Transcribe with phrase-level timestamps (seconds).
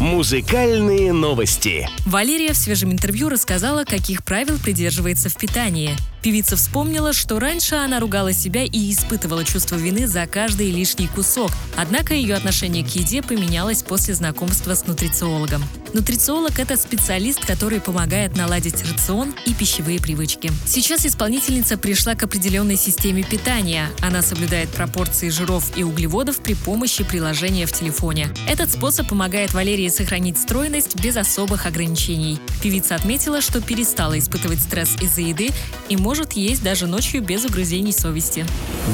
[0.00, 1.88] Музыкальные новости.
[2.04, 5.96] Валерия в свежем интервью рассказала, каких правил придерживается в питании.
[6.24, 11.50] Певица вспомнила, что раньше она ругала себя и испытывала чувство вины за каждый лишний кусок.
[11.76, 15.62] Однако ее отношение к еде поменялось после знакомства с нутрициологом.
[15.92, 20.50] Нутрициолог– это специалист, который помогает наладить рацион и пищевые привычки.
[20.66, 23.90] Сейчас исполнительница пришла к определенной системе питания.
[24.00, 28.28] Она соблюдает пропорции жиров и углеводов при помощи приложения в телефоне.
[28.48, 32.40] Этот способ помогает Валерии сохранить стройность без особых ограничений.
[32.62, 35.50] Певица отметила, что перестала испытывать стресс из-за еды
[35.90, 38.46] и может может есть даже ночью без угрызений совести.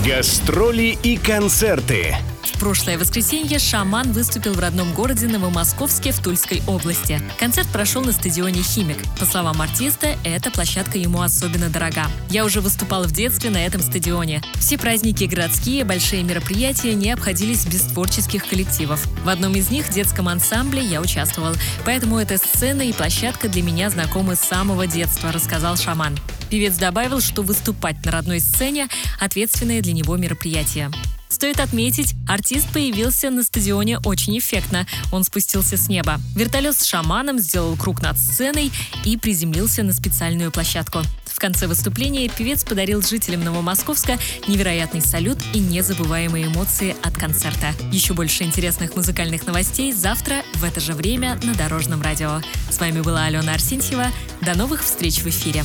[0.06, 2.16] Гастроли и концерты.
[2.60, 7.18] Прошлое воскресенье «Шаман» выступил в родном городе Новомосковске в Тульской области.
[7.38, 8.98] Концерт прошел на стадионе «Химик».
[9.18, 12.08] По словам артиста, эта площадка ему особенно дорога.
[12.28, 14.42] «Я уже выступал в детстве на этом стадионе.
[14.56, 19.06] Все праздники городские, большие мероприятия не обходились без творческих коллективов.
[19.24, 21.54] В одном из них, детском ансамбле, я участвовал.
[21.86, 26.14] Поэтому эта сцена и площадка для меня знакомы с самого детства», рассказал «Шаман».
[26.50, 30.90] Певец добавил, что выступать на родной сцене– ответственное для него мероприятие.
[31.30, 34.86] Стоит отметить, артист появился на стадионе очень эффектно.
[35.12, 36.20] Он спустился с неба.
[36.34, 38.72] Вертолет с шаманом сделал круг над сценой
[39.04, 41.02] и приземлился на специальную площадку.
[41.24, 47.72] В конце выступления певец подарил жителям Новомосковска невероятный салют и незабываемые эмоции от концерта.
[47.90, 52.42] Еще больше интересных музыкальных новостей завтра в это же время на Дорожном радио.
[52.70, 54.08] С вами была Алена Арсентьева.
[54.42, 55.64] До новых встреч в эфире.